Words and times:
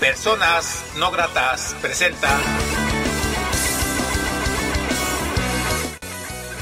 Personas 0.00 0.82
no 0.96 1.10
gratas 1.10 1.76
presenta. 1.82 2.40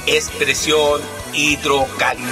Expresión 0.08 1.01
hidrocálida. 1.33 2.27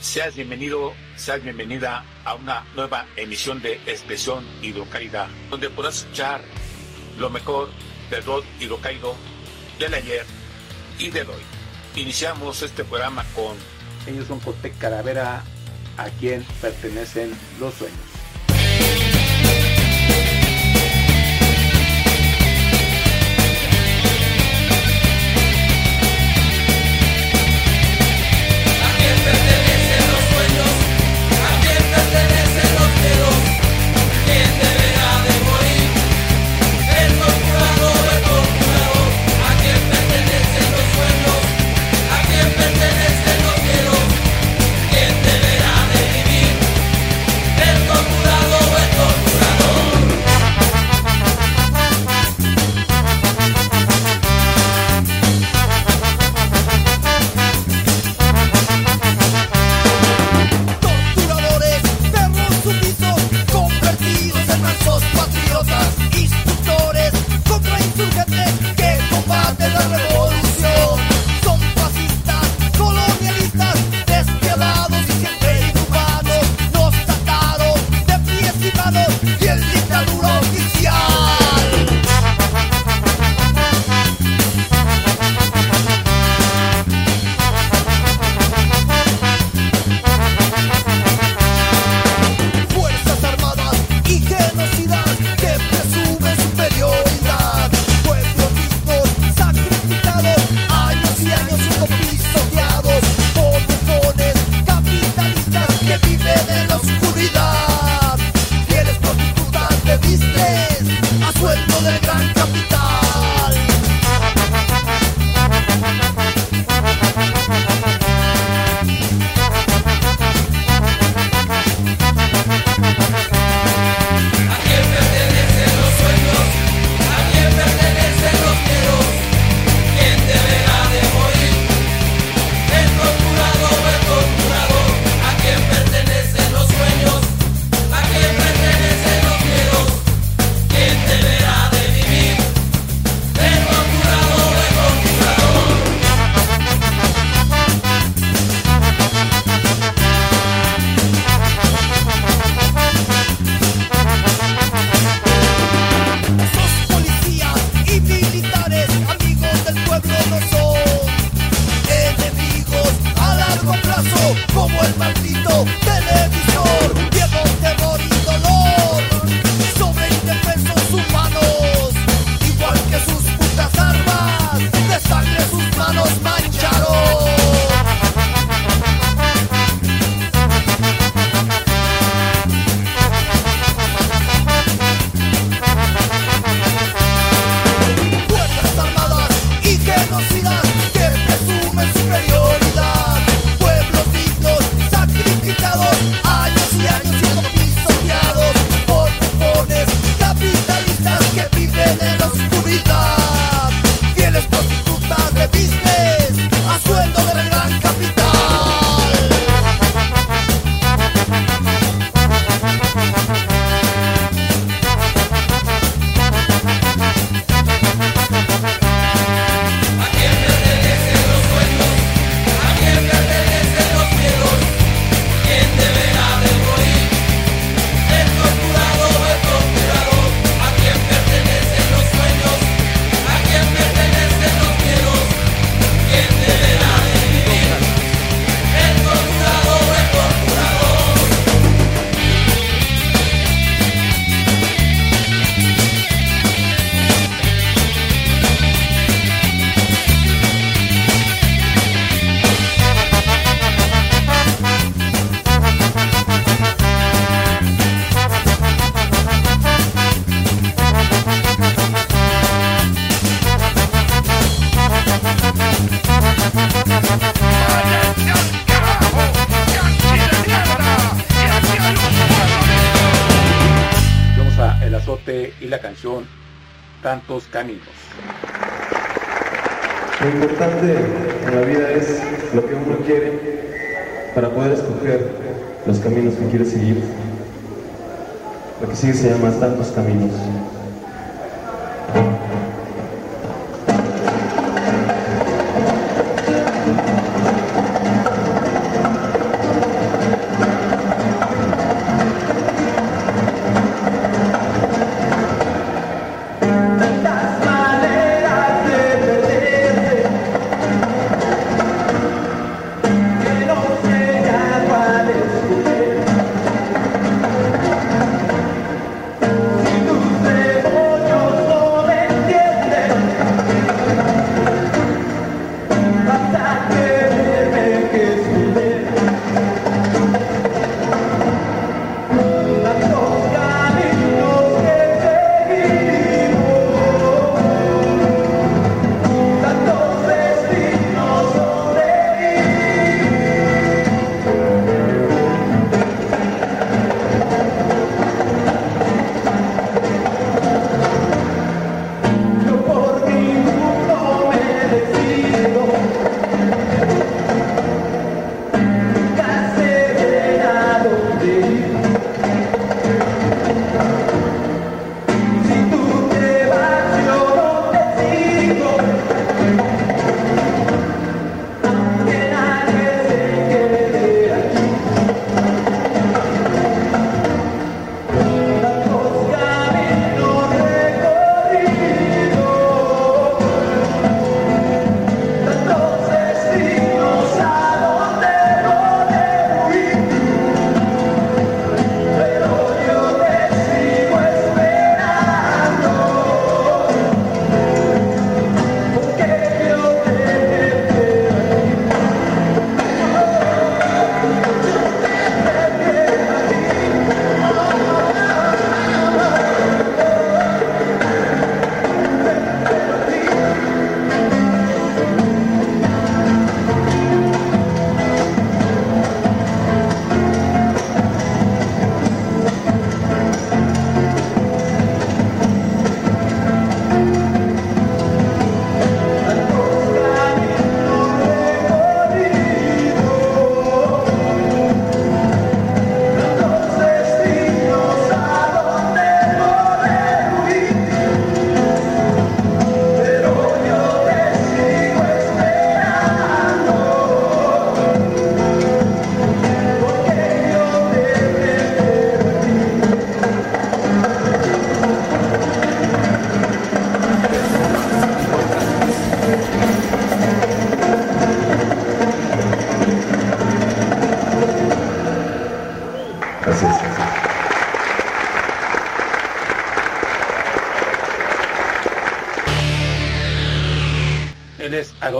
Seas 0.00 0.34
bienvenido, 0.34 0.92
seas 1.16 1.42
bienvenida 1.42 2.04
a 2.26 2.34
una 2.34 2.66
nueva 2.76 3.06
emisión 3.16 3.62
de 3.62 3.80
Expresión 3.86 4.44
Hidrocálida, 4.60 5.26
donde 5.48 5.70
podrás 5.70 6.00
escuchar 6.00 6.42
lo 7.18 7.30
mejor 7.30 7.70
de 8.10 8.20
Rod 8.20 8.44
y 8.60 8.66
Hokkaido, 8.66 9.14
del 9.78 9.94
ayer 9.94 10.24
y 10.98 11.10
del 11.10 11.28
hoy. 11.28 11.42
Iniciamos 11.96 12.62
este 12.62 12.84
programa 12.84 13.24
con... 13.34 13.56
Ellos 14.06 14.26
son 14.26 14.40
Cotec 14.40 14.76
Calavera, 14.78 15.44
a 15.96 16.10
quien 16.20 16.44
pertenecen 16.60 17.32
los 17.58 17.74
sueños. 17.74 18.13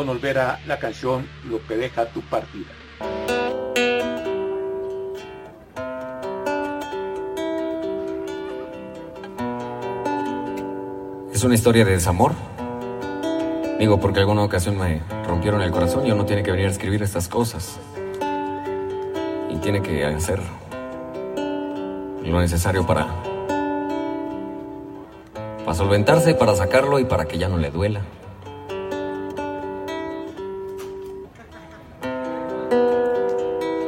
Aarón 0.05 0.17
Olvera, 0.17 0.61
la 0.67 0.79
canción 0.79 1.27
Lo 1.49 1.67
que 1.67 1.77
deja 1.77 2.06
tu 2.06 2.21
partida. 2.23 2.71
Es 11.32 11.43
una 11.43 11.55
historia 11.55 11.84
de 11.84 11.93
desamor. 11.93 12.32
Digo, 13.79 13.99
porque 13.99 14.20
alguna 14.20 14.43
ocasión 14.43 14.79
me 14.79 15.01
rompieron 15.27 15.63
el 15.63 15.70
corazón 15.70 16.06
y 16.06 16.13
uno 16.13 16.25
tiene 16.25 16.43
que 16.43 16.51
venir 16.51 16.67
a 16.67 16.70
escribir 16.70 17.03
estas 17.03 17.29
cosas. 17.29 17.79
Y 19.51 19.56
tiene 19.56 19.82
que 19.82 20.05
hacer 20.05 20.41
lo 22.23 22.41
necesario 22.41 22.87
para. 22.87 23.06
para 25.65 25.75
solventarse, 25.75 26.34
para 26.34 26.55
sacarlo 26.55 26.99
y 26.99 27.05
para 27.05 27.25
que 27.25 27.39
ya 27.39 27.49
no 27.49 27.56
le 27.58 27.70
duela. 27.70 28.03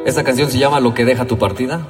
Esta 0.06 0.22
canción 0.22 0.48
se 0.48 0.58
llama 0.58 0.78
Lo 0.78 0.94
que 0.94 1.04
deja 1.04 1.25
tu 1.25 1.36
partida. 1.36 1.84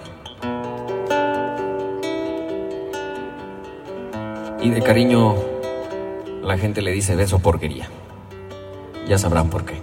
Y 4.58 4.70
de 4.70 4.80
cariño 4.80 5.34
la 6.42 6.56
gente 6.56 6.80
le 6.80 6.92
dice 6.92 7.14
beso 7.14 7.40
porquería. 7.40 7.90
Ya 9.06 9.18
sabrán 9.18 9.50
por 9.50 9.66
qué. 9.66 9.75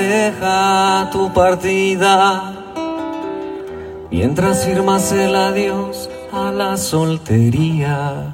Deja 0.00 1.08
tu 1.12 1.32
partida. 1.32 2.54
Mientras 4.10 4.64
firmas 4.64 5.12
el 5.12 5.34
adiós 5.34 6.10
a 6.32 6.50
la 6.50 6.76
soltería. 6.76 8.32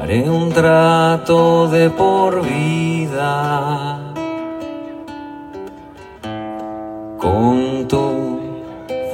Haré 0.00 0.28
un 0.28 0.50
trato 0.50 1.68
de 1.68 1.90
por 1.90 2.42
vida 2.42 3.98
con 7.18 7.86
tu 7.88 8.40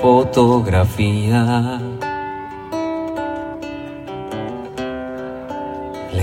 fotografía. 0.00 1.93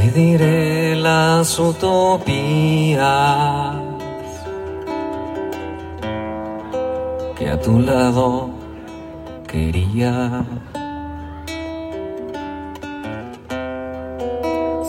Le 0.02 0.10
diré 0.10 0.96
las 0.96 1.60
utopías 1.60 3.12
a 7.52 7.58
tu 7.60 7.80
lado 7.80 8.50
quería. 9.48 10.44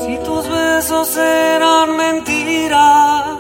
Si 0.01 0.17
tus 0.25 0.49
besos 0.49 1.17
eran 1.17 1.97
mentira, 1.97 3.37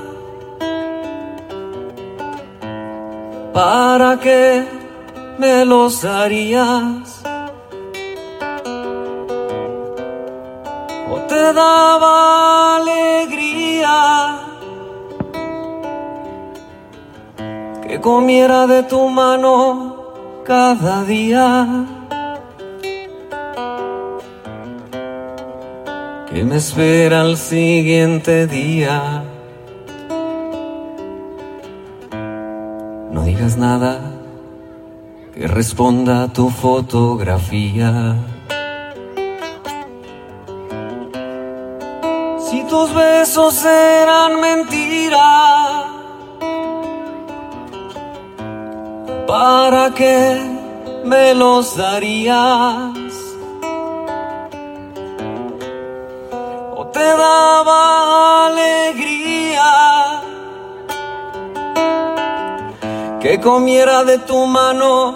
¿para 3.52 4.18
qué 4.20 4.64
me 5.38 5.64
los 5.64 6.02
darías? 6.02 7.21
¿O 11.42 11.44
te 11.44 11.52
daba 11.54 12.76
alegría? 12.76 14.38
que 17.82 18.00
comiera 18.00 18.68
de 18.68 18.84
tu 18.84 19.08
mano 19.08 19.96
cada 20.44 21.02
día. 21.02 21.66
Que 26.30 26.44
me 26.44 26.56
espera 26.56 27.22
el 27.22 27.36
siguiente 27.36 28.46
día. 28.46 29.24
No 33.10 33.24
digas 33.24 33.56
nada 33.56 34.00
que 35.34 35.48
responda 35.48 36.28
tu 36.28 36.50
fotografía. 36.50 38.14
Tus 42.72 42.94
besos 42.94 43.62
eran 43.66 44.40
mentira, 44.40 45.84
¿para 49.26 49.90
qué 49.90 50.40
me 51.04 51.34
los 51.34 51.76
darías? 51.76 53.04
¿O 56.74 56.86
te 56.94 57.08
daba 57.24 58.46
alegría 58.46 59.70
que 63.20 63.38
comiera 63.38 64.02
de 64.04 64.16
tu 64.16 64.46
mano 64.46 65.14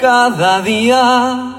cada 0.00 0.62
día? 0.62 1.54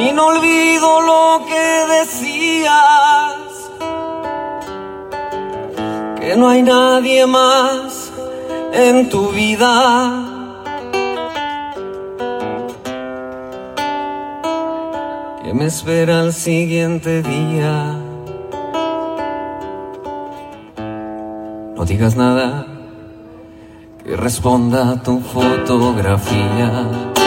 Y 0.00 0.12
no 0.12 0.28
olvido 0.28 1.02
lo 1.02 1.44
que 1.46 1.84
decías 1.98 3.34
que 6.18 6.36
no 6.36 6.48
hay 6.48 6.62
nadie 6.62 7.26
más 7.26 8.10
en 8.72 9.10
tu 9.10 9.28
vida. 9.28 10.24
Que 15.42 15.52
me 15.52 15.66
espera 15.66 16.22
el 16.22 16.32
siguiente 16.32 17.22
día. 17.22 17.98
No 21.76 21.84
digas 21.84 22.16
nada 22.16 22.66
que 24.02 24.16
responda 24.16 24.92
a 24.92 25.02
tu 25.02 25.20
fotografía. 25.20 27.19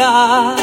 Darías? 0.00 0.59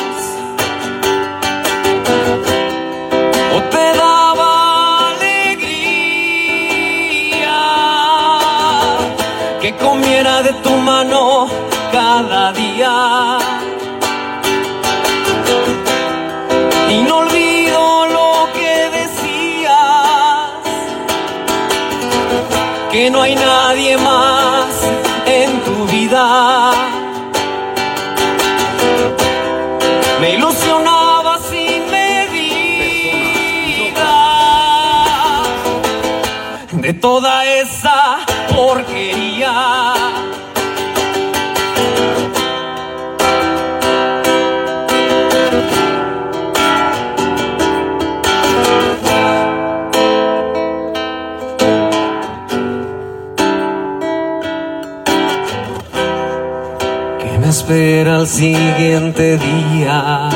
Espera 57.68 58.22
el 58.22 58.28
siguiente 58.28 59.38
día. 59.38 60.30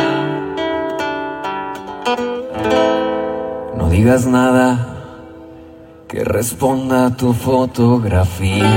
No 3.78 3.90
digas 3.90 4.26
nada 4.26 6.04
que 6.10 6.26
responda 6.26 7.06
a 7.06 7.16
tu 7.16 7.32
fotografía. 7.32 8.68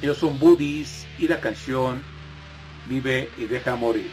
Ellos 0.00 0.16
son 0.16 0.38
Buddies 0.38 1.04
y 1.18 1.26
la 1.26 1.40
canción 1.40 2.02
Vive 2.86 3.30
y 3.36 3.46
deja 3.46 3.74
morir. 3.74 4.12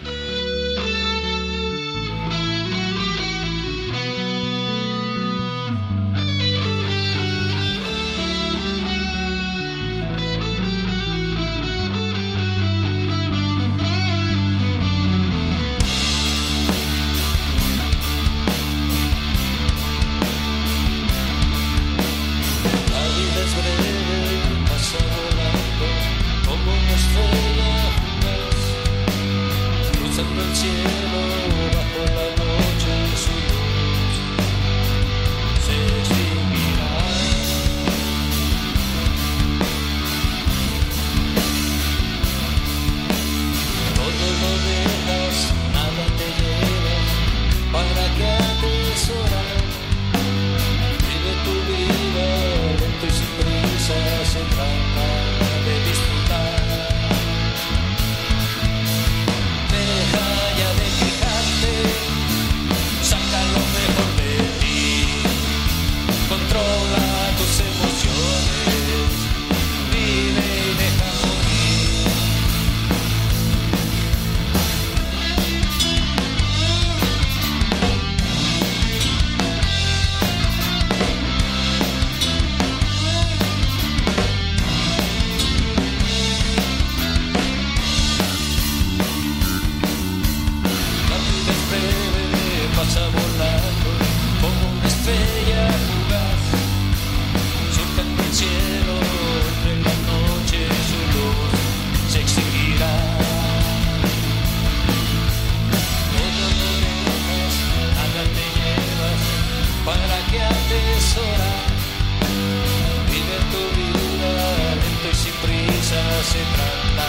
Se 116.24 116.40
trata 116.40 117.08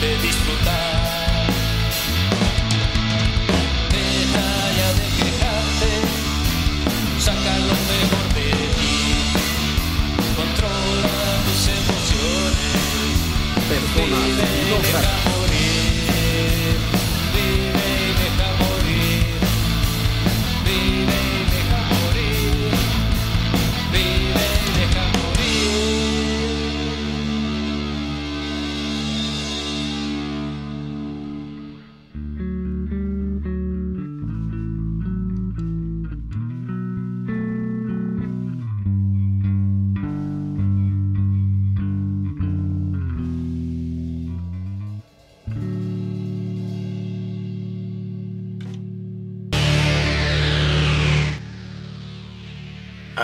de 0.00 0.18
disfrutar. 0.18 1.46
Deja 3.90 4.48
ya 4.78 4.92
de 4.94 5.06
quejarte, 5.18 5.90
saca 7.18 7.58
lo 7.58 7.76
mejor 7.92 8.26
de 8.34 8.50
ti, 8.78 8.96
controla 10.36 11.16
tus 11.44 11.62
emociones. 11.80 13.16
Personas 13.68 15.25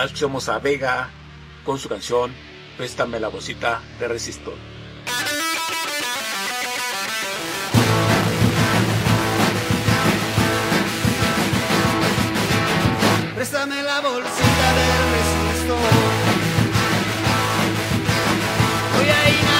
Escuchamos 0.05 0.49
a 0.49 0.59
Vega 0.59 1.09
con 1.63 1.79
su 1.79 1.87
canción 1.87 2.33
Préstame 2.75 3.21
la 3.21 3.29
bolsita 3.29 3.81
de 3.99 4.07
resistor. 4.09 4.55
Préstame 13.35 13.81
la 13.81 14.01
bolsita 14.01 14.73
del 14.77 14.91
resistor. 15.13 15.77
Voy 18.97 19.09
a 19.09 19.29
inhalar 19.29 19.52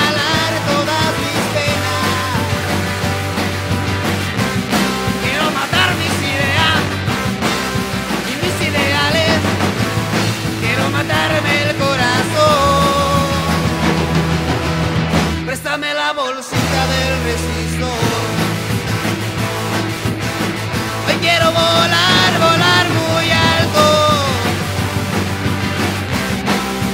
volar, 21.54 22.32
volar 22.40 22.86
muy 22.90 23.32
alto. 23.32 23.86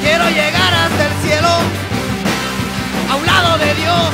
Quiero 0.01 0.29
llegar 0.29 0.73
hasta 0.73 1.05
el 1.05 1.13
cielo, 1.23 1.49
a 3.09 3.15
un 3.15 3.25
lado 3.25 3.57
de 3.57 3.73
Dios, 3.75 4.09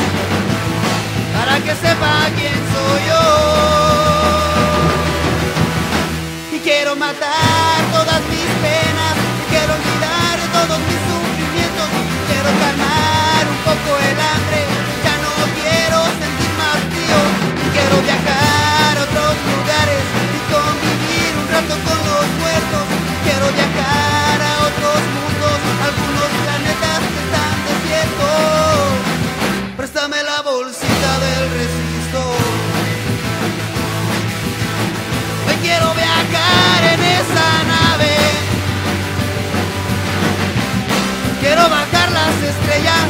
las 42.66 42.76
estrellas 42.76 43.10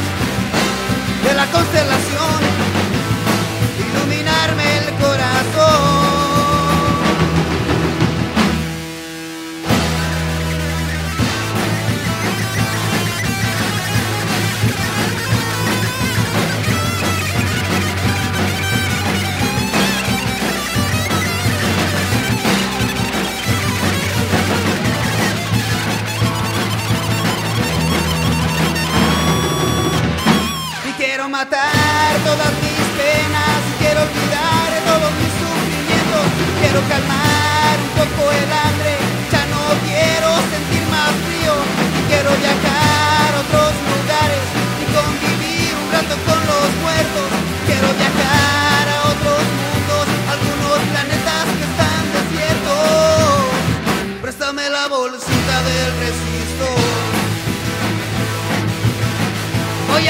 de 1.24 1.34
la 1.34 1.46
constelación, 1.46 2.45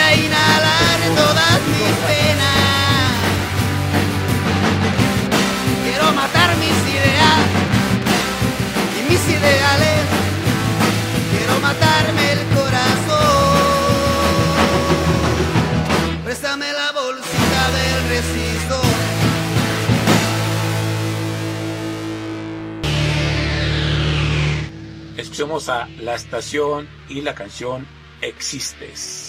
a 0.06 0.14
inhalar 0.14 0.98
todas 1.16 1.60
mis 1.72 1.94
penas. 2.06 3.12
Quiero 5.84 6.12
matar 6.12 6.56
mis 6.56 6.78
ideas 6.94 7.38
y 8.98 9.00
mis 9.10 9.22
ideales. 9.28 10.02
Quiero 11.32 11.54
matarme 11.60 12.32
el 12.32 12.42
corazón. 12.56 13.46
Préstame 16.24 16.72
la 16.72 16.92
bolsita 16.92 17.62
del 17.76 17.98
resistor. 18.14 18.94
Escuchemos 25.16 25.68
a 25.68 25.88
La 25.98 26.14
Estación 26.14 26.88
y 27.08 27.22
la 27.22 27.34
canción. 27.34 27.86
Existes 28.22 29.25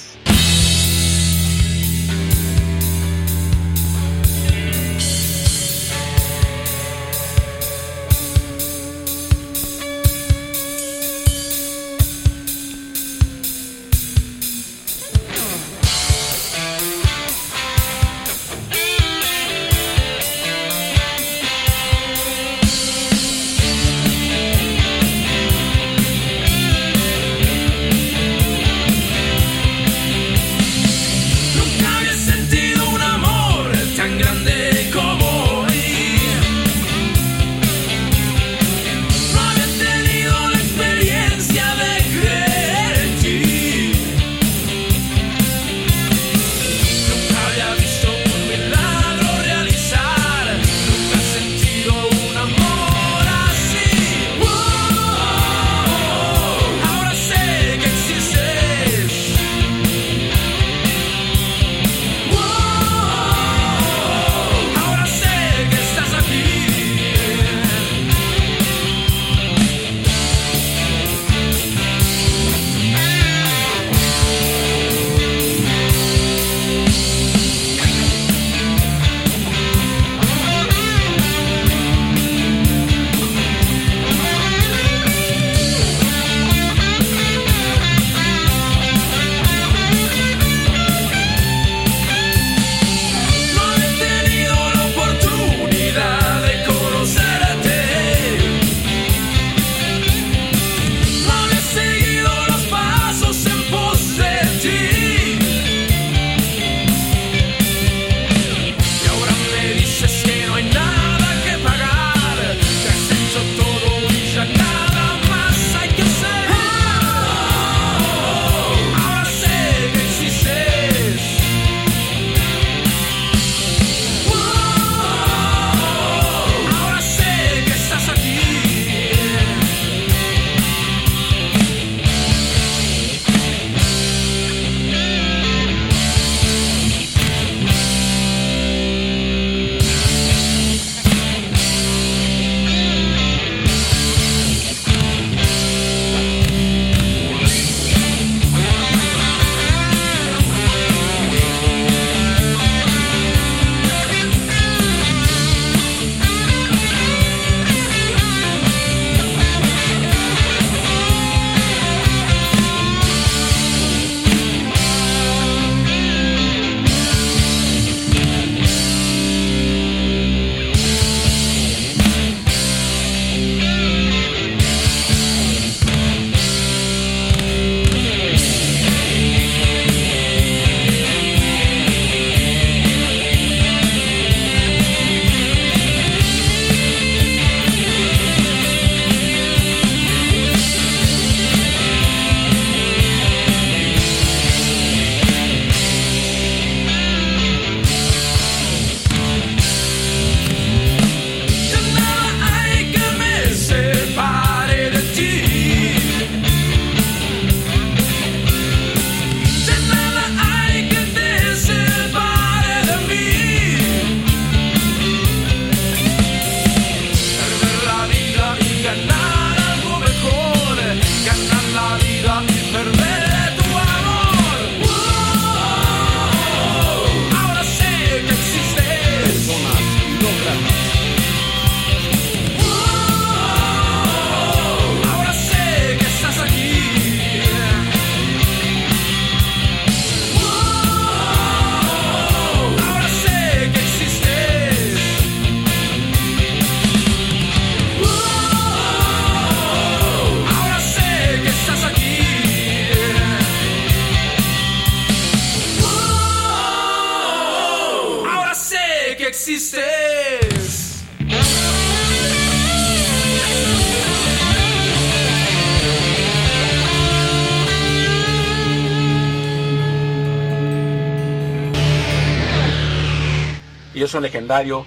legendario 274.21 274.85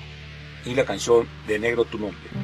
y 0.64 0.74
la 0.74 0.84
canción 0.84 1.26
de 1.46 1.58
Negro 1.58 1.84
Tu 1.84 1.98
Nombre. 1.98 2.39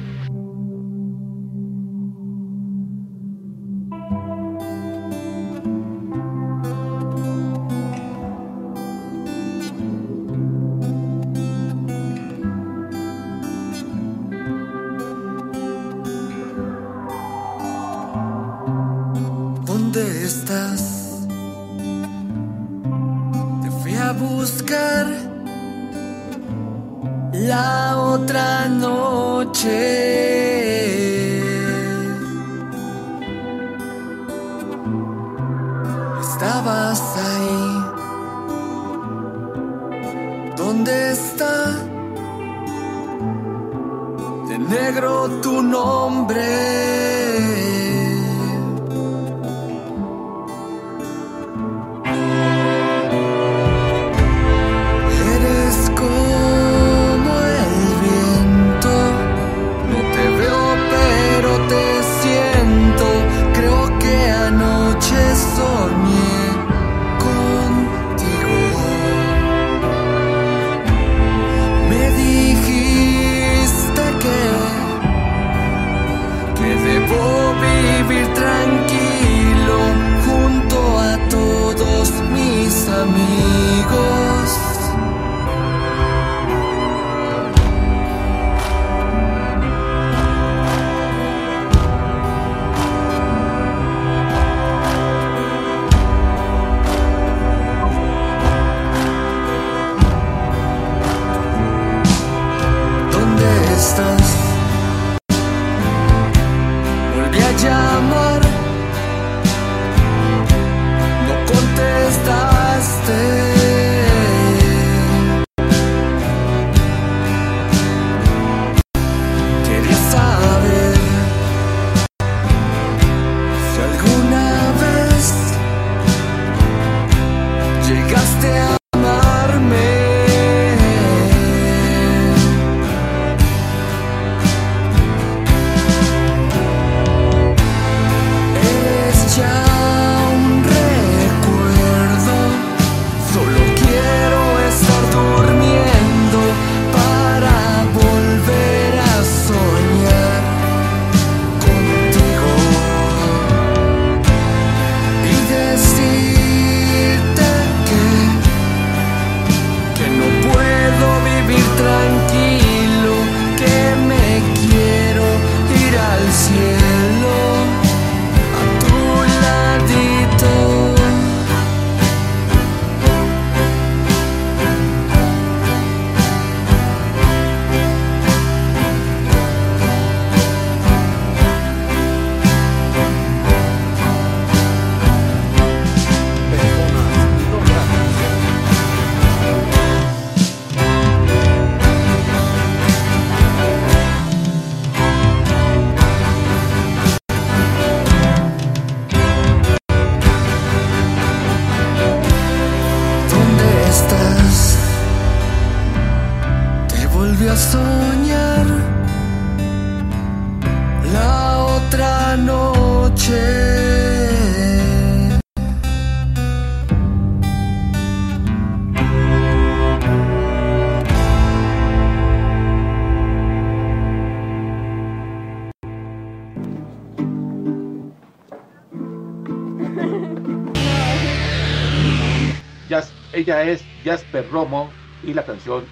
Ella 233.47 233.63
es 233.63 233.81
Jasper 234.03 234.45
Romo 234.51 234.91
y 235.23 235.33
la 235.33 235.45
canción 235.45 235.85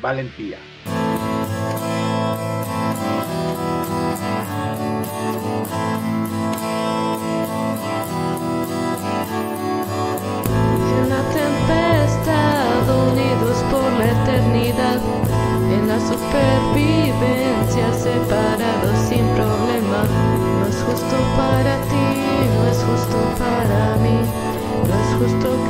Valentía. 0.00 0.58
en 15.72 15.88
la 15.88 15.98
supervivencia 15.98 17.92
separados 17.92 18.98
sin 19.08 19.26
problema. 19.34 20.04
No 20.60 20.66
es 20.68 20.76
justo 20.76 21.16
para 21.36 21.74
ti, 21.88 22.06
no 22.54 22.68
es 22.70 22.78
justo 22.78 23.16
para 23.36 23.96
mí, 23.96 24.20
no 24.86 24.94
es 24.94 25.10
justo 25.18 25.48
que 25.64 25.69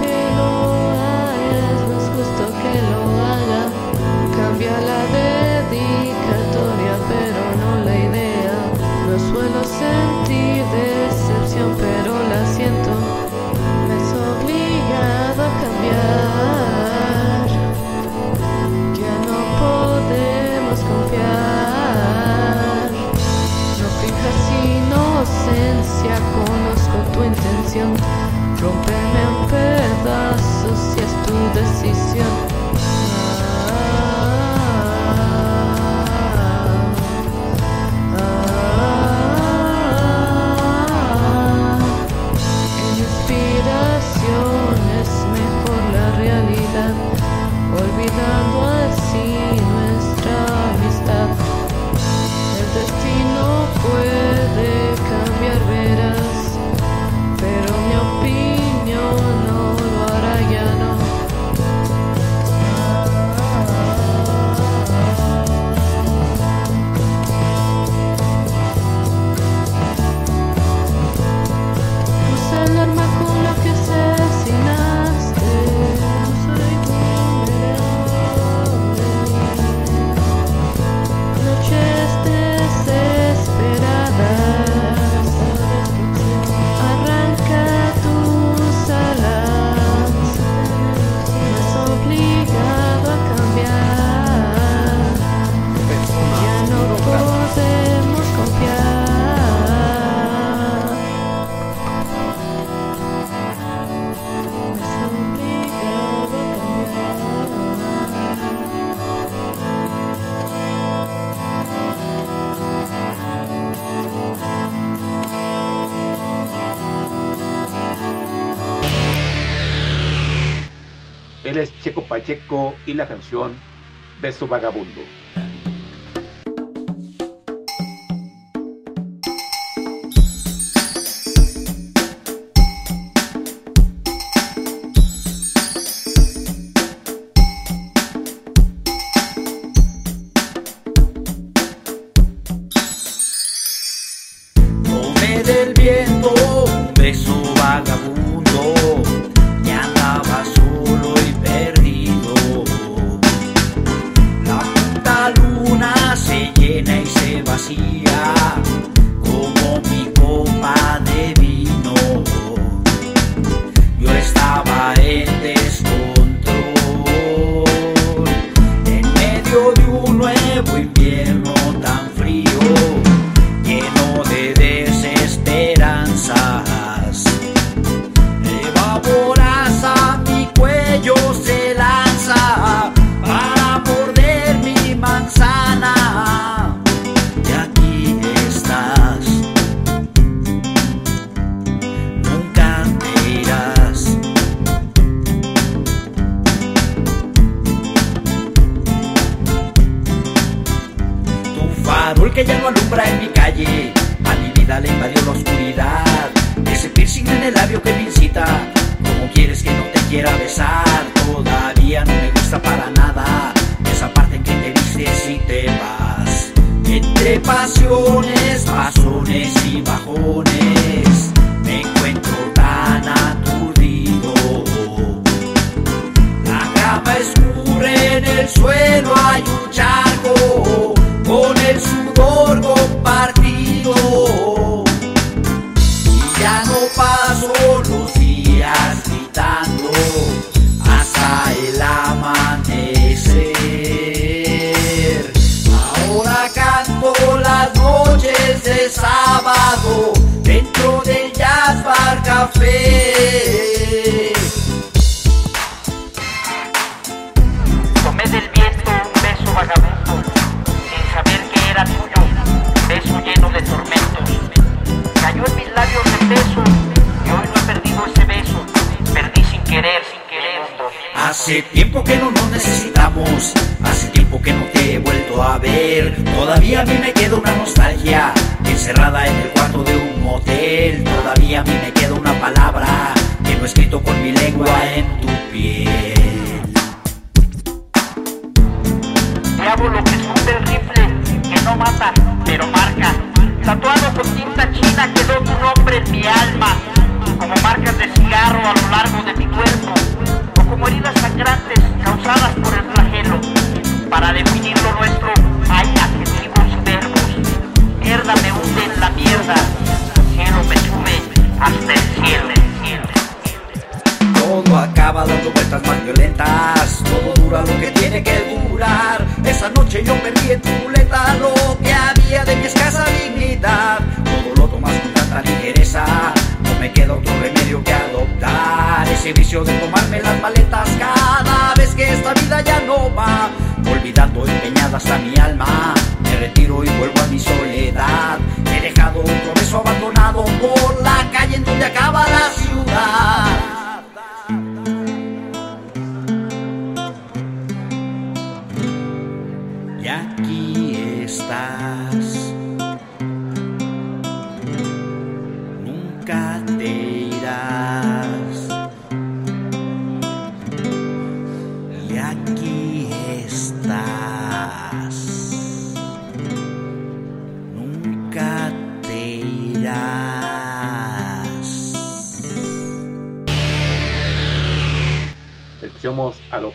de 124.21 124.33
su 124.33 124.47
vagabundo. 124.49 125.00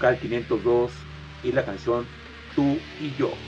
Local 0.06 0.20
502 0.20 1.10
y 1.42 1.52
la 1.52 1.66
canción 1.66 2.14
Tú 2.54 2.88
y 2.98 3.16
yo. 3.16 3.48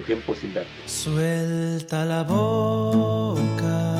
tiempo 0.00 0.34
sin. 0.34 0.52
Suelta 0.86 2.04
la 2.04 2.22
boca, 2.22 3.94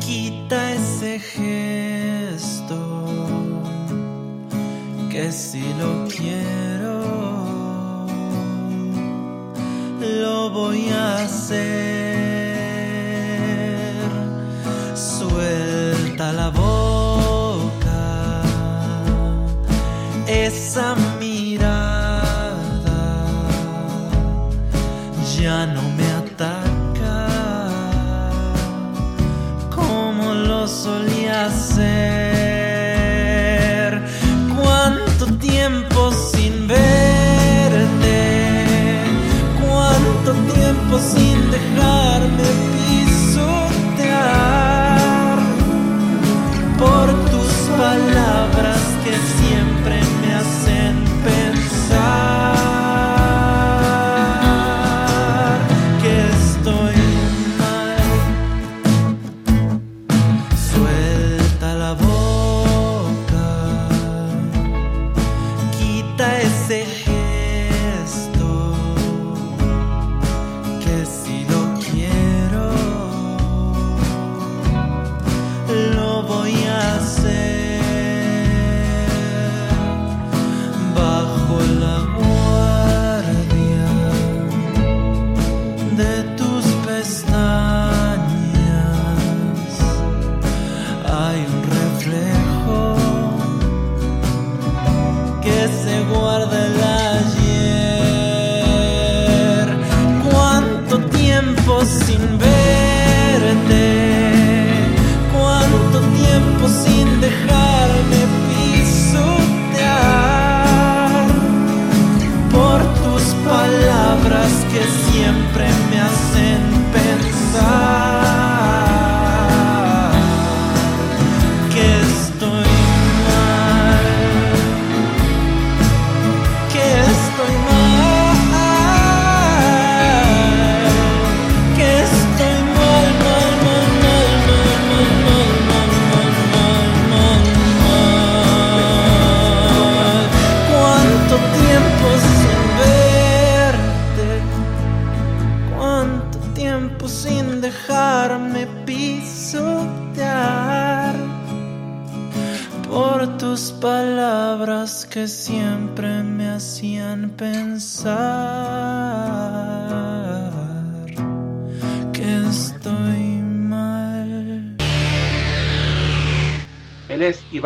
quita 0.00 0.72
ese 0.72 1.18
gesto, 1.18 2.76
que 5.10 5.32
si 5.32 5.62
lo 5.80 6.06
quiero, 6.08 7.00
lo 10.00 10.50
voy 10.50 10.88
a 10.90 11.22
hacer. 11.24 11.66
Suelta 14.94 16.32
la 16.32 16.50
boca, 16.50 18.42
esa 20.26 20.94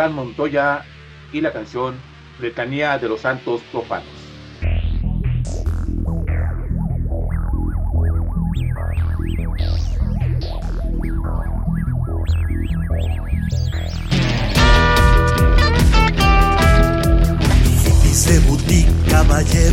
Iván 0.01 0.15
Montoya 0.15 0.87
y 1.31 1.43
la 1.43 1.53
canción 1.53 1.95
Letanía 2.41 2.99
de 2.99 3.07
los 3.07 3.21
Santos 3.21 3.61
Profanos. 3.71 4.20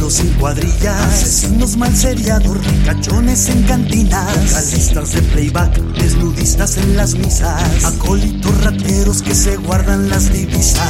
Sin 0.09 0.29
cuadrillas, 0.33 1.01
asesinos 1.01 1.75
mal 1.75 1.95
seriados, 1.95 2.57
ricachones 2.65 3.49
en 3.49 3.63
cantinas, 3.63 4.25
vocalistas 4.35 5.11
de 5.13 5.21
playback, 5.21 5.77
desnudistas 5.95 6.77
en 6.77 6.95
las 6.95 7.15
misas, 7.15 7.83
acólitos 7.83 8.63
rateros 8.63 9.21
que 9.21 9.35
se 9.35 9.57
guardan 9.57 10.09
las 10.09 10.31
divisas. 10.31 10.81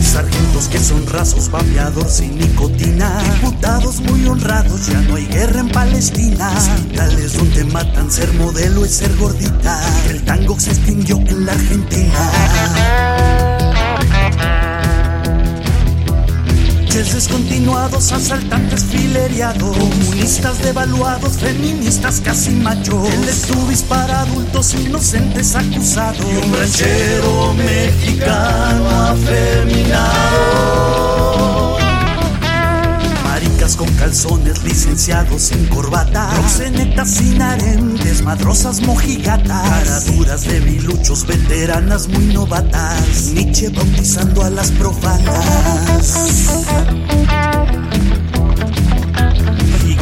Sargentos 0.00 0.68
que 0.68 0.78
son 0.78 1.04
rasos, 1.08 1.50
vapeador 1.50 2.08
sin 2.08 2.38
nicotina. 2.38 3.20
Diputados 3.34 4.00
muy 4.00 4.26
honrados, 4.26 4.86
ya 4.86 5.00
no 5.00 5.16
hay 5.16 5.26
guerra 5.26 5.58
en 5.60 5.70
Palestina. 5.70 6.52
Hospitales 6.56 7.32
donde 7.32 7.64
matan 7.64 8.12
ser 8.12 8.32
modelo 8.34 8.86
y 8.86 8.88
ser 8.88 9.14
gordita. 9.16 9.80
El 10.08 10.22
tango 10.22 10.58
se 10.60 10.70
extinguió 10.70 11.16
en 11.16 11.46
la 11.46 11.52
Argentina. 11.52 12.30
Descontinuados, 16.94 18.12
asaltantes 18.12 18.84
fileriados, 18.84 19.76
comunistas 19.76 20.62
devaluados, 20.62 21.38
feministas 21.38 22.20
casi 22.20 22.50
machos, 22.50 23.08
teletubbies 23.08 23.82
para 23.82 24.20
adultos 24.20 24.74
inocentes 24.74 25.56
acusados, 25.56 26.24
y 26.24 26.36
un 26.36 26.54
ranchero 26.56 27.52
mexicano 27.54 29.08
afeminado. 29.08 30.54
Con 33.64 33.88
calzones, 33.94 34.62
licenciados 34.62 35.44
sin 35.44 35.66
corbata, 35.68 36.28
proxenetas 36.34 37.08
sin 37.08 37.40
harem, 37.40 37.94
desmadrosas 37.94 38.82
mojigatas, 38.82 39.68
caraduras 39.68 40.44
de 40.44 40.60
biluchos, 40.60 41.26
veteranas 41.26 42.06
muy 42.08 42.26
novatas, 42.26 43.32
Nietzsche 43.32 43.70
bautizando 43.70 44.42
a 44.42 44.50
las 44.50 44.70
profanas. 44.70 46.14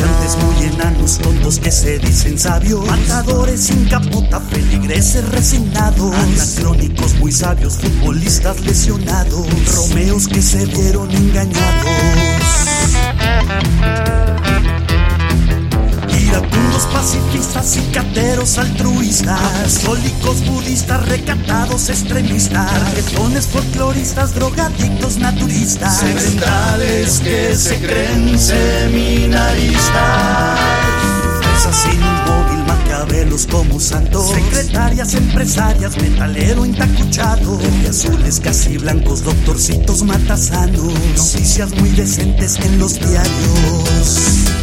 Gigantes 0.03 0.37
muy 0.43 0.65
enanos, 0.65 1.19
tontos 1.19 1.61
que 1.61 1.71
se 1.71 1.99
dicen 2.01 2.37
sabios. 2.37 2.85
Matadores 2.87 3.61
sin 3.61 3.85
capota, 3.85 4.41
feligreses 4.41 5.29
resignados. 5.29 6.13
Anacrónicos 6.13 7.15
muy 7.21 7.31
sabios, 7.31 7.77
futbolistas 7.77 8.61
lesionados. 8.63 9.47
Romeos 9.73 10.27
que 10.27 10.43
se 10.43 10.67
vieron 10.67 11.09
engañados. 11.13 11.87
Iracundos 16.33 16.87
pacifistas 16.87 17.77
y 17.77 17.81
cateros 17.93 18.57
altruistas, 18.57 19.39
apostólicos 19.39 20.43
budistas 20.47 21.07
recatados 21.07 21.91
extremistas, 21.91 22.71
tarjetones 22.71 23.47
folcloristas, 23.49 24.35
drogadictos 24.35 25.19
naturistas, 25.19 25.99
sementales 25.99 27.21
que 27.21 27.55
se 27.55 27.79
creen 27.81 28.39
seminaristas, 28.39 30.59
fresas 31.43 31.77
sin 31.77 32.03
un 32.03 32.25
móvil, 32.25 32.65
maquiavelos 32.67 33.47
como 33.47 33.79
santos, 33.79 34.31
secretarias 34.31 35.13
empresarias, 35.13 35.99
metalero 35.99 36.65
intacuchado, 36.65 37.59
verde 37.59 37.91
azules 37.91 38.41
casi 38.41 38.79
blancos, 38.79 39.23
doctorcitos 39.23 40.03
matasanos, 40.03 40.95
noticias 41.15 41.75
muy 41.75 41.91
decentes 41.91 42.59
en 42.61 42.79
los 42.79 42.99
diarios. 42.99 44.62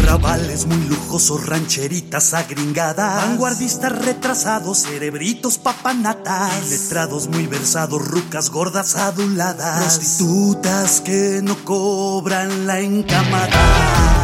Arrabales 0.00 0.66
muy 0.66 0.84
lujosos, 0.88 1.46
rancheritas 1.46 2.34
agringadas, 2.34 3.28
vanguardistas 3.28 3.92
retrasados, 4.04 4.78
cerebritos 4.78 5.58
papanatas, 5.58 6.68
letrados 6.70 7.28
muy 7.28 7.46
versados, 7.46 8.06
rucas 8.06 8.50
gordas 8.50 8.96
aduladas, 8.96 9.78
prostitutas 9.80 11.00
que 11.00 11.40
no 11.42 11.56
cobran 11.64 12.66
la 12.66 12.80
encamada. 12.80 14.21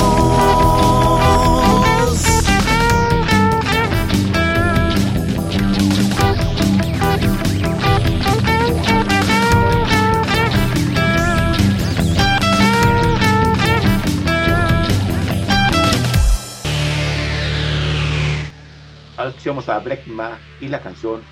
A 19.69 19.79
Black 19.79 20.07
Ma 20.07 20.39
y 20.61 20.69
la 20.69 20.81
canción 20.81 21.23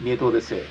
Miedo 0.00 0.30
de 0.30 0.40
Ser. 0.40 0.66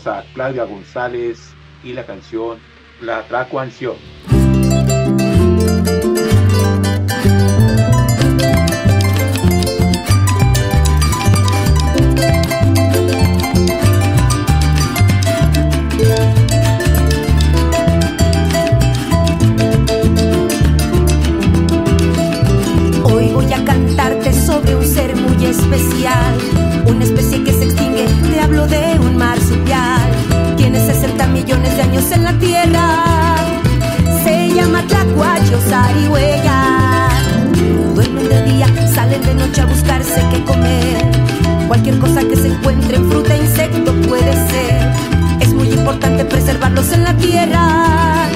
Para 0.00 0.24
Claudia 0.32 0.64
González 0.64 1.52
y 1.84 1.92
la 1.92 2.06
canción 2.06 2.58
La 3.00 3.22
Tracuanción. 3.24 3.96
Hoy 23.04 23.32
voy 23.32 23.52
a 23.52 23.64
cantarte 23.64 24.32
sobre 24.32 24.74
un 24.74 24.84
ser 24.84 25.14
muy 25.16 25.44
especial, 25.44 26.38
una 26.86 27.04
especie 27.04 27.44
que 27.44 27.52
se 27.52 27.64
extingue. 27.64 28.06
Te 28.30 28.40
hablo 28.40 28.66
de 28.66 28.98
un 29.00 29.16
marsupial, 29.16 29.31
en 31.94 32.24
la 32.24 32.32
tierra. 32.38 33.36
Se 34.24 34.48
llama 34.54 34.82
Tlacuacho 34.86 35.58
Zarigüeya. 35.68 37.08
Duermen 37.94 38.28
de 38.28 38.42
día, 38.44 38.66
salen 38.94 39.20
de 39.20 39.34
noche 39.34 39.60
a 39.60 39.66
buscarse 39.66 40.22
qué 40.30 40.42
comer. 40.44 41.02
Cualquier 41.68 41.98
cosa 41.98 42.20
que 42.22 42.36
se 42.36 42.48
encuentre 42.48 42.96
en 42.96 43.10
fruta, 43.10 43.36
insecto 43.36 43.92
puede 44.08 44.32
ser. 44.48 44.90
Es 45.40 45.52
muy 45.52 45.70
importante 45.70 46.24
preservarlos 46.24 46.92
en 46.92 47.04
la 47.04 47.14
tierra. 47.16 48.28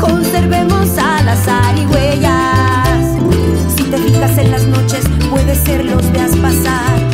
Conservemos 0.00 0.96
a 0.96 1.22
las 1.24 1.44
zarigüeyas. 1.44 2.98
Si 3.76 3.82
te 3.84 3.98
fijas 3.98 4.38
en 4.38 4.50
las 4.50 4.64
noches, 4.64 5.04
puede 5.30 5.54
ser 5.54 5.84
los 5.84 6.10
veas 6.10 6.34
pasar 6.36 7.07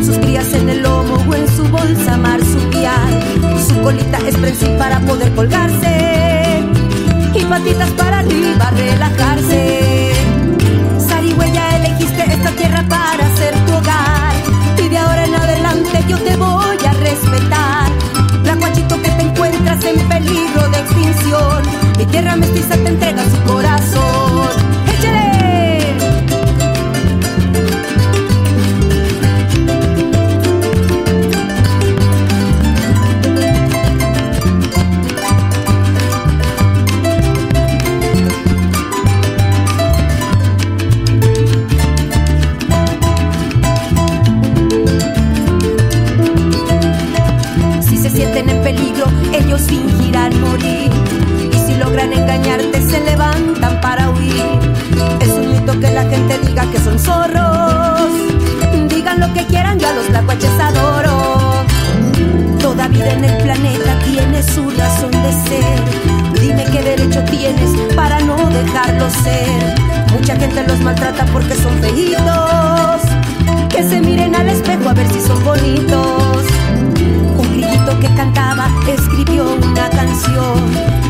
con 0.00 0.06
sus 0.06 0.18
crías 0.18 0.50
en 0.54 0.68
el 0.70 0.82
lomo 0.82 1.16
o 1.28 1.34
en 1.34 1.46
su 1.48 1.62
bolsa 1.64 2.16
marsupial. 2.16 3.10
Su 3.68 3.82
colita 3.82 4.18
es 4.26 4.34
prensil 4.36 4.70
para 4.78 4.98
poder 5.00 5.30
colgarse 5.34 6.64
y 7.34 7.44
patitas 7.44 7.90
para 7.90 8.20
arriba 8.20 8.70
relajarse. 8.70 10.12
Zarigüeya, 11.06 11.76
elegiste 11.76 12.22
esta 12.32 12.50
tierra 12.52 12.82
para 12.88 13.36
ser 13.36 13.54
tu 13.66 13.72
hogar 13.72 14.32
y 14.82 14.88
de 14.88 14.98
ahora 14.98 15.24
en 15.26 15.34
adelante 15.34 16.04
yo 16.08 16.18
te 16.18 16.36
voy 16.36 16.78
a 16.88 16.92
respetar. 16.92 17.90
Tlacuachito 18.42 19.02
que 19.02 19.10
te 19.10 19.22
encuentras 19.22 19.84
en 19.84 20.08
peligro 20.08 20.68
de 20.70 20.78
extinción, 20.78 21.62
mi 21.98 22.06
tierra 22.06 22.36
mestiza 22.36 22.74
te 22.74 22.88
entrega 22.88 23.22
su 23.24 23.52
corazón. 23.52 24.09
Ellos 49.60 49.66
fingirán 49.68 50.40
morir. 50.40 50.90
Y 51.52 51.58
si 51.66 51.74
logran 51.76 52.12
engañarte, 52.12 52.80
se 52.82 53.00
levantan 53.00 53.80
para 53.80 54.10
huir. 54.10 54.44
Es 55.20 55.30
un 55.30 55.52
mito 55.52 55.78
que 55.78 55.90
la 55.90 56.02
gente 56.02 56.38
diga 56.46 56.64
que 56.70 56.78
son 56.78 56.98
zorros. 56.98 58.10
Digan 58.88 59.20
lo 59.20 59.32
que 59.32 59.44
quieran, 59.46 59.78
yo 59.78 59.88
a 59.88 59.92
los 59.94 60.06
tlacuaches 60.06 60.58
adoro. 60.58 61.64
Toda 62.58 62.88
vida 62.88 63.12
en 63.12 63.24
el 63.24 63.42
planeta 63.42 63.98
tiene 64.04 64.42
su 64.42 64.70
razón 64.70 65.10
de 65.10 65.32
ser. 65.48 66.40
Dime 66.40 66.64
qué 66.72 66.82
derecho 66.82 67.22
tienes 67.24 67.70
para 67.94 68.20
no 68.20 68.36
dejarlos 68.36 69.12
ser. 69.12 69.74
Mucha 70.12 70.36
gente 70.36 70.64
los 70.66 70.80
maltrata 70.80 71.24
porque 71.32 71.54
son 71.54 71.72
feitos. 71.80 73.00
Que 73.68 73.82
se 73.82 74.00
miren 74.00 74.34
al 74.34 74.48
espejo 74.48 74.88
a 74.88 74.94
ver 74.94 75.08
si 75.12 75.20
son 75.20 75.42
bonitos. 75.44 76.49
Que 78.00 78.14
cantaba 78.14 78.66
escribió 78.88 79.44
una 79.44 79.90
canción. 79.90 80.58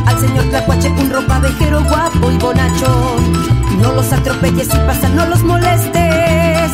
Al 0.07 0.19
señor 0.19 0.45
Tlacuache 0.47 0.91
un 0.91 1.09
ropavejero 1.09 1.85
guapo 1.85 2.33
y 2.33 2.37
bonachón. 2.39 3.33
No 3.81 3.93
los 3.93 4.13
atropelles 4.13 4.67
y 4.67 4.79
pasan, 4.87 5.15
no 5.15 5.25
los 5.27 5.41
molestes. 5.45 6.73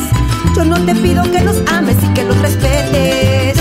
Yo 0.55 0.65
no 0.65 0.79
te 0.85 0.95
pido 0.95 1.21
que 1.31 1.41
los 1.41 1.57
ames 1.71 1.97
y 2.01 2.07
que 2.15 2.23
los 2.23 2.35
respetes. 2.39 3.57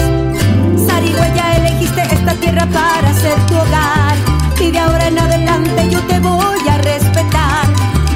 Zarigüeya, 0.87 1.57
elegiste 1.59 2.03
esta 2.11 2.33
tierra 2.35 2.67
para 2.73 3.13
ser 3.13 3.39
tu 3.49 3.55
hogar. 3.55 4.15
Y 4.59 4.71
de 4.71 4.79
ahora 4.79 5.09
en 5.09 5.19
adelante 5.19 5.89
yo 5.91 6.01
te 6.05 6.19
voy 6.21 6.69
a 6.71 6.79
respetar. 6.79 7.67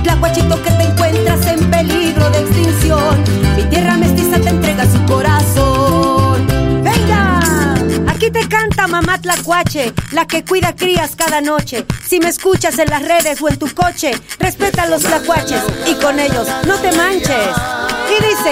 Tlacuachito 0.03 0.63
que 0.63 0.71
te 0.71 0.85
encuentras 0.85 1.47
en 1.47 1.71
peligro 1.71 2.31
de 2.31 2.41
extinción. 2.41 3.23
Mi 3.57 3.65
tierra 3.65 3.99
mestiza 3.99 4.39
te 4.41 4.49
entrega 4.49 4.85
su 4.91 5.05
corazón. 5.05 5.40
Aquí 8.21 8.31
te 8.31 8.47
canta 8.49 8.87
mamá 8.87 9.19
Tlacuache, 9.19 9.95
la 10.13 10.27
que 10.27 10.45
cuida 10.45 10.77
crías 10.77 11.17
cada 11.17 11.41
noche. 11.41 11.87
Si 12.07 12.21
me 12.21 12.29
escuchas 12.29 12.79
en 12.79 12.91
las 12.91 13.01
redes 13.01 13.41
o 13.41 13.49
en 13.49 13.59
tu 13.59 13.67
coche, 13.75 14.11
respeta 14.39 14.83
a 14.83 14.89
los 14.89 15.01
tlacuaches 15.03 15.63
y 15.87 15.95
con 15.95 16.21
ellos 16.21 16.47
no 16.67 16.77
te 16.81 16.93
manches. 16.93 17.49
Y 18.11 18.17
dice. 18.23 18.51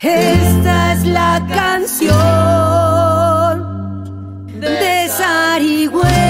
Esta 0.00 0.92
es 0.92 1.06
la 1.06 1.46
canción 1.54 2.10
de 4.58 5.08
Zarigüeya. 5.08 6.25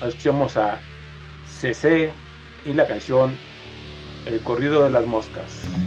Escuchamos 0.00 0.56
a 0.56 0.80
CC 1.44 2.12
y 2.64 2.72
la 2.72 2.86
canción 2.86 3.38
El 4.26 4.42
corrido 4.42 4.84
de 4.84 4.90
las 4.90 5.06
moscas. 5.06 5.85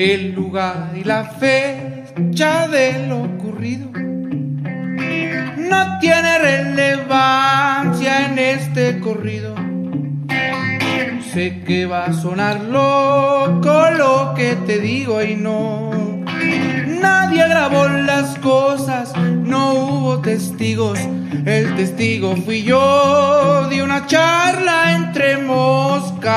El 0.00 0.32
lugar 0.32 0.92
y 0.96 1.04
la 1.04 1.24
fecha 1.24 2.66
de 2.68 3.06
lo 3.06 3.22
ocurrido. 3.22 3.90
No 5.58 5.98
tiene 6.00 6.38
relevancia 6.38 8.26
en 8.26 8.38
este 8.38 8.98
corrido. 9.00 9.54
Sé 11.34 11.62
que 11.66 11.84
va 11.84 12.06
a 12.06 12.14
sonar 12.14 12.62
loco 12.62 13.90
lo 13.98 14.32
que 14.34 14.56
te 14.66 14.78
digo 14.78 15.22
y 15.22 15.36
no. 15.36 15.90
Nadie 16.86 17.46
grabó 17.46 17.86
las 17.86 18.38
cosas, 18.38 19.14
no 19.16 19.74
hubo 19.74 20.20
testigos. 20.20 20.98
El 21.44 21.76
testigo 21.76 22.36
fui 22.36 22.62
yo 22.62 23.68
de 23.68 23.82
una 23.82 24.06
charla 24.06 24.94
entre 24.94 25.36
moscas. 25.36 26.30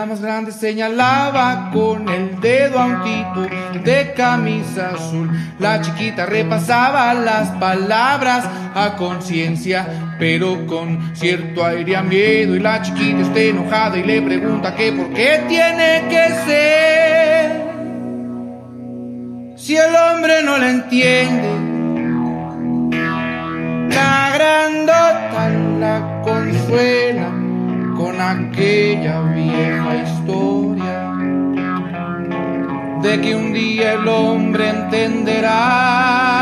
La 0.00 0.06
más 0.06 0.22
grande 0.22 0.50
señalaba 0.50 1.70
con 1.74 2.08
el 2.08 2.40
dedo 2.40 2.78
a 2.78 2.86
un 2.86 3.02
tipo 3.02 3.42
de 3.84 4.14
camisa 4.16 4.92
azul. 4.94 5.28
La 5.58 5.82
chiquita 5.82 6.24
repasaba 6.24 7.12
las 7.12 7.50
palabras 7.58 8.48
a 8.74 8.96
conciencia, 8.96 10.16
pero 10.18 10.66
con 10.66 11.14
cierto 11.14 11.62
aire 11.66 11.96
a 11.96 12.02
miedo. 12.02 12.56
Y 12.56 12.60
la 12.60 12.80
chiquita 12.80 13.20
está 13.20 13.40
enojada 13.40 13.98
y 13.98 14.04
le 14.04 14.22
pregunta 14.22 14.74
que 14.74 14.90
por 14.90 15.12
qué 15.12 15.44
tiene 15.46 16.06
que 16.08 16.28
ser. 16.46 17.52
Si 19.58 19.76
el 19.76 19.94
hombre 19.94 20.42
no 20.42 20.56
la 20.56 20.70
entiende, 20.70 21.50
la 23.90 24.30
grandota 24.32 25.50
la 25.78 26.22
consuela 26.24 27.39
con 28.00 28.18
aquella 28.18 29.20
vieja 29.20 29.96
historia 30.04 31.12
de 33.02 33.20
que 33.20 33.34
un 33.34 33.52
día 33.52 33.92
el 33.92 34.08
hombre 34.08 34.70
entenderá. 34.70 36.39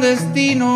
Destino, 0.00 0.72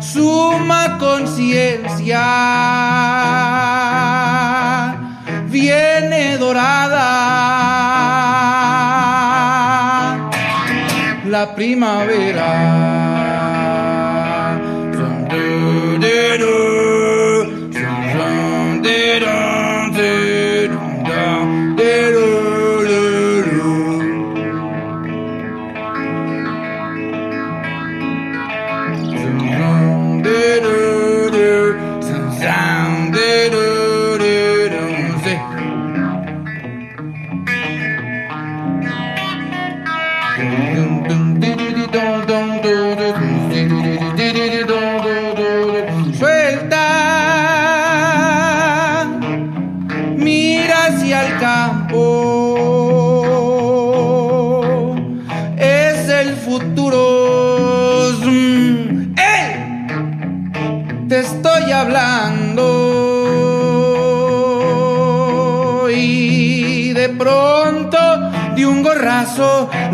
suma 0.00 0.98
conciencia, 0.98 2.22
viene 5.48 6.38
dorada. 6.38 7.16
La 11.24 11.54
primavera. 11.54 12.75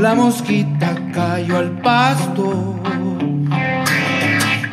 La 0.02 0.14
mosquita 0.16 0.96
cayó 1.14 1.58
al 1.58 1.70
pasto. 1.80 2.74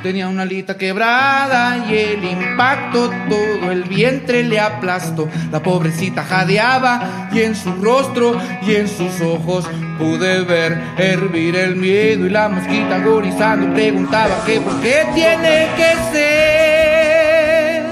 Tenía 0.02 0.28
una 0.28 0.42
alita 0.42 0.76
quebrada 0.76 1.86
y 1.88 1.96
el 1.96 2.24
impacto 2.24 3.12
todo 3.30 3.72
el 3.72 3.84
vientre 3.84 4.42
le 4.42 4.60
aplastó. 4.60 5.30
La 5.52 5.62
pobrecita 5.62 6.24
jadeaba 6.24 7.30
y 7.32 7.42
en 7.42 7.56
su 7.56 7.72
rostro 7.74 8.36
y 8.64 8.74
en 8.74 8.88
sus 8.88 9.22
ojos 9.22 9.70
pude 10.00 10.42
ver 10.46 10.82
hervir 10.98 11.56
el 11.58 11.76
miedo 11.76 12.26
y 12.26 12.30
la 12.32 12.50
mosquita 12.50 12.96
agonizando 12.96 13.72
preguntaba 13.76 14.44
que 14.48 14.60
por 14.62 14.82
qué 14.82 15.06
tiene 15.14 15.68
que 15.78 15.94
ser. 16.12 17.84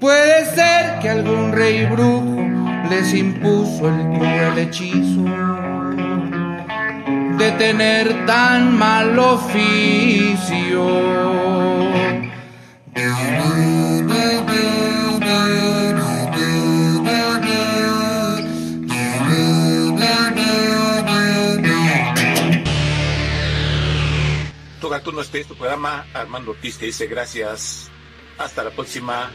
Puede 0.00 0.46
ser 0.54 0.98
que 1.00 1.10
algún 1.10 1.52
rey 1.52 1.84
brujo 1.84 2.33
les 2.94 3.12
impuso 3.14 3.88
el 3.88 4.18
cruel 4.18 4.58
hechizo 4.58 5.24
de 7.38 7.50
tener 7.58 8.26
tan 8.26 8.76
mal 8.76 9.18
oficio. 9.18 10.84
Turno 25.02 25.20
este 25.20 25.44
tu 25.44 25.54
programa. 25.54 26.06
Armando 26.14 26.52
Ortiz 26.52 26.78
te 26.78 26.86
dice 26.86 27.06
gracias. 27.06 27.90
Hasta 28.38 28.64
la 28.64 28.70
próxima. 28.70 29.30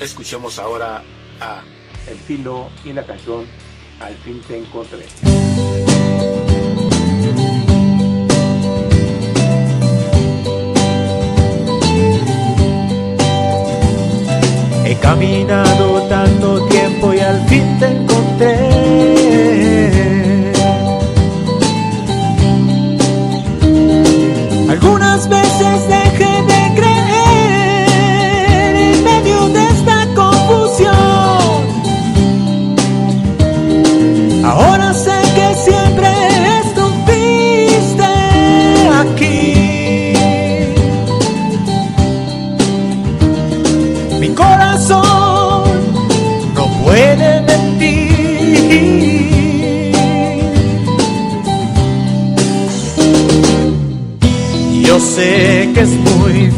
Escuchemos 0.00 0.58
ahora 0.58 1.04
a 1.40 1.62
El 2.08 2.16
filo 2.16 2.68
y 2.84 2.92
la 2.92 3.04
canción 3.04 3.46
Al 4.00 4.14
fin 4.16 4.40
te 4.48 4.58
encontré. 4.58 5.06
He 14.84 14.96
caminado 14.96 16.02
tanto 16.08 16.66
tiempo 16.68 17.14
y 17.14 17.20
al 17.20 17.40
fin 17.48 17.78
te 17.78 17.86
encontré. 17.86 18.58
Algunas 24.68 25.28
veces 25.28 25.88
dejé 25.88 26.42
de 26.42 26.51
que 55.72 55.80
es 55.80 55.88
muy 55.88 56.50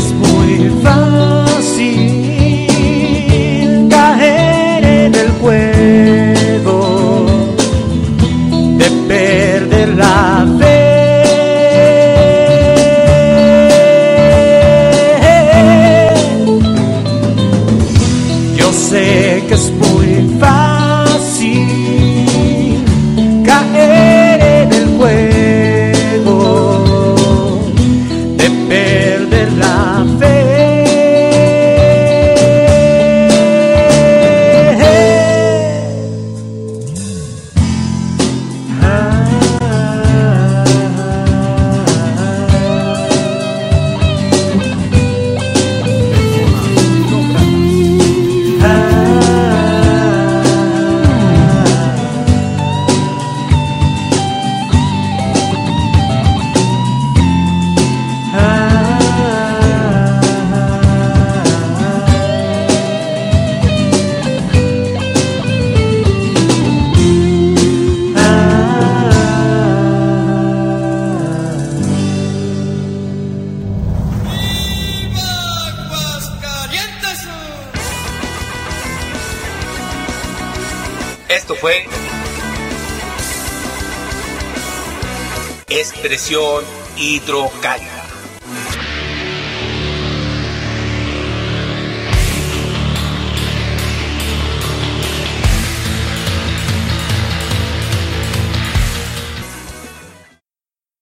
sé 0.00 0.31